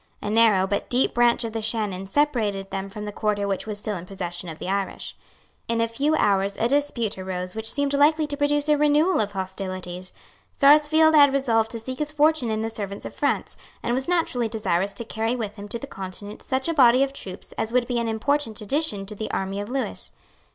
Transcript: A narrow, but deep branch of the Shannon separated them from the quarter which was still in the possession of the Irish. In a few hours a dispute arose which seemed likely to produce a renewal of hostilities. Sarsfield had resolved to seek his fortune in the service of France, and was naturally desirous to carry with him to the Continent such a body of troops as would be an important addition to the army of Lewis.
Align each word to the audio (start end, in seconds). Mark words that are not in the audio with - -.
A 0.19 0.31
narrow, 0.31 0.65
but 0.65 0.89
deep 0.89 1.13
branch 1.13 1.43
of 1.43 1.53
the 1.53 1.61
Shannon 1.61 2.07
separated 2.07 2.71
them 2.71 2.89
from 2.89 3.05
the 3.05 3.11
quarter 3.11 3.47
which 3.47 3.67
was 3.67 3.77
still 3.77 3.95
in 3.97 4.05
the 4.05 4.07
possession 4.07 4.49
of 4.49 4.57
the 4.57 4.67
Irish. 4.67 5.15
In 5.67 5.79
a 5.79 5.87
few 5.87 6.15
hours 6.15 6.57
a 6.57 6.67
dispute 6.67 7.19
arose 7.19 7.55
which 7.55 7.71
seemed 7.71 7.93
likely 7.93 8.25
to 8.25 8.35
produce 8.35 8.67
a 8.67 8.79
renewal 8.79 9.19
of 9.19 9.33
hostilities. 9.33 10.11
Sarsfield 10.57 11.13
had 11.13 11.31
resolved 11.31 11.69
to 11.69 11.79
seek 11.79 11.99
his 11.99 12.11
fortune 12.11 12.49
in 12.49 12.61
the 12.63 12.69
service 12.71 13.05
of 13.05 13.13
France, 13.13 13.55
and 13.83 13.93
was 13.93 14.07
naturally 14.07 14.49
desirous 14.49 14.93
to 14.93 15.05
carry 15.05 15.35
with 15.35 15.57
him 15.57 15.67
to 15.67 15.77
the 15.77 15.85
Continent 15.85 16.41
such 16.41 16.67
a 16.67 16.73
body 16.73 17.03
of 17.03 17.13
troops 17.13 17.51
as 17.51 17.71
would 17.71 17.85
be 17.85 17.99
an 17.99 18.07
important 18.07 18.59
addition 18.59 19.05
to 19.05 19.13
the 19.13 19.29
army 19.29 19.61
of 19.61 19.69
Lewis. 19.69 20.13